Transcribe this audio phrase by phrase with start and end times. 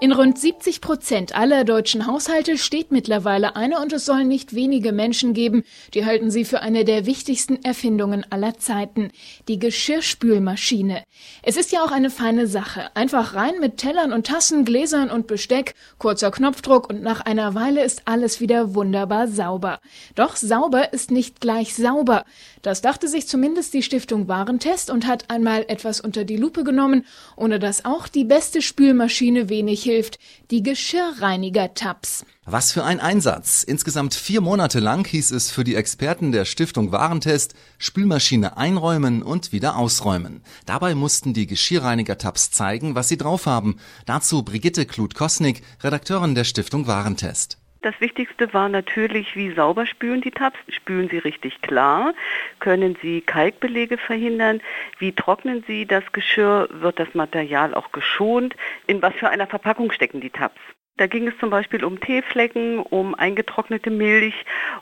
[0.00, 4.92] In rund 70 Prozent aller deutschen Haushalte steht mittlerweile eine und es soll nicht wenige
[4.92, 5.62] Menschen geben,
[5.94, 9.12] die halten sie für eine der wichtigsten Erfindungen aller Zeiten.
[9.46, 11.04] Die Geschirrspülmaschine.
[11.42, 12.94] Es ist ja auch eine feine Sache.
[12.94, 17.84] Einfach rein mit Tellern und Tassen, Gläsern und Besteck, kurzer Knopfdruck und nach einer Weile
[17.84, 19.78] ist alles wieder wunderbar sauber.
[20.16, 22.24] Doch sauber ist nicht gleich sauber.
[22.62, 27.06] Das dachte sich zumindest die Stiftung Warentest und hat einmal etwas unter die Lupe genommen,
[27.36, 30.18] ohne dass auch die beste Spülmaschine wenig hilft
[30.50, 32.24] die Geschirrreiniger-Tabs.
[32.44, 33.62] Was für ein Einsatz.
[33.62, 39.52] Insgesamt vier Monate lang hieß es für die Experten der Stiftung Warentest Spülmaschine einräumen und
[39.52, 40.42] wieder ausräumen.
[40.66, 43.76] Dabei mussten die Geschirrreiniger-Tabs zeigen, was sie drauf haben.
[44.06, 47.58] Dazu Brigitte Kluth-Kosnick, Redakteurin der Stiftung Warentest.
[47.84, 50.56] Das Wichtigste war natürlich, wie sauber spülen die Tabs.
[50.70, 52.14] Spülen sie richtig klar?
[52.58, 54.62] Können sie Kalkbelege verhindern?
[54.98, 56.66] Wie trocknen sie das Geschirr?
[56.70, 58.56] Wird das Material auch geschont?
[58.86, 60.58] In was für einer Verpackung stecken die Tabs?
[60.96, 64.34] Da ging es zum Beispiel um Teeflecken, um eingetrocknete Milch,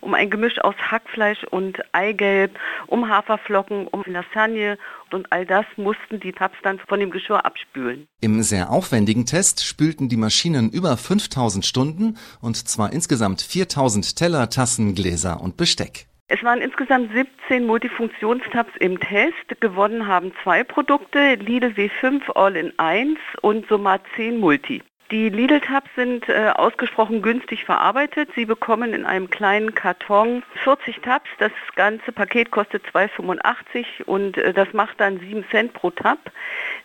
[0.03, 4.77] um ein Gemisch aus Hackfleisch und Eigelb, um Haferflocken, um Lasagne
[5.11, 8.09] und all das mussten die Tabs dann von dem Geschirr abspülen.
[8.21, 14.51] Im sehr aufwendigen Test spülten die Maschinen über 5000 Stunden und zwar insgesamt 4000 Teller,
[14.51, 16.09] Tassen, Gläser und Besteck.
[16.29, 19.61] Es waren insgesamt 17 Multifunktionstabs im Test.
[19.61, 24.83] Gewonnen haben zwei Produkte, Lidl W5 All in 1 und Somat 10 Multi.
[25.13, 28.31] Die Lidl-Tabs sind äh, ausgesprochen günstig verarbeitet.
[28.35, 31.29] Sie bekommen in einem kleinen Karton 40 Tabs.
[31.39, 36.19] Das ganze Paket kostet 2,85 und äh, das macht dann 7 Cent pro Tab.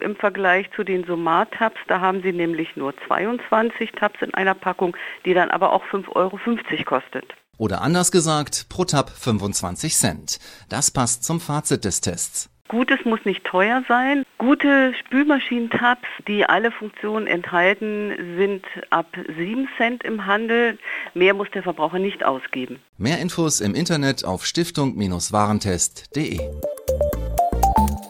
[0.02, 4.97] Im Vergleich zu den Somat-Tabs, da haben sie nämlich nur 22 Tabs in einer Packung,
[5.23, 6.38] die dann aber auch 5,50 Euro
[6.84, 7.34] kostet.
[7.58, 10.39] Oder anders gesagt, pro Tab 25 Cent.
[10.67, 12.50] Das passt zum Fazit des Tests.
[12.67, 14.23] Gutes muss nicht teuer sein.
[14.38, 19.07] Gute Spülmaschinentabs, die alle Funktionen enthalten, sind ab
[19.38, 20.78] 7 Cent im Handel.
[21.13, 22.79] Mehr muss der Verbraucher nicht ausgeben.
[22.97, 26.39] Mehr Infos im Internet auf stiftung-warentest.de.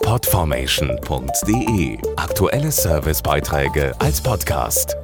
[0.04, 4.96] Podformation.de Aktuelle Servicebeiträge als Podcast.